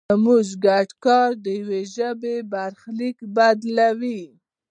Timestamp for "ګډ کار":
0.65-1.29